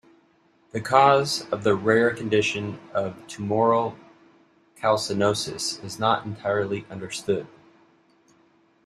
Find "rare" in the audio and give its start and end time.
1.75-2.11